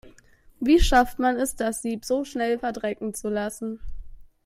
[0.59, 3.79] Wie schafft man es, das Sieb so schnell verdrecken zu lassen?